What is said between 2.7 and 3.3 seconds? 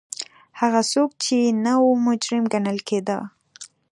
کېده.